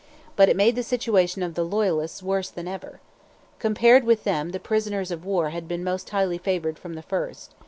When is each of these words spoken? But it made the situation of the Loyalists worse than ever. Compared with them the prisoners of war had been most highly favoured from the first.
But 0.35 0.49
it 0.49 0.55
made 0.57 0.75
the 0.75 0.81
situation 0.81 1.43
of 1.43 1.53
the 1.53 1.63
Loyalists 1.63 2.23
worse 2.23 2.49
than 2.49 2.67
ever. 2.67 2.99
Compared 3.59 4.03
with 4.03 4.23
them 4.23 4.49
the 4.49 4.59
prisoners 4.59 5.11
of 5.11 5.25
war 5.25 5.51
had 5.51 5.67
been 5.67 5.83
most 5.83 6.09
highly 6.09 6.39
favoured 6.39 6.79
from 6.79 6.95
the 6.95 7.03
first. 7.03 7.53